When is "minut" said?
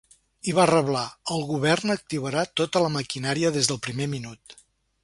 4.17-4.63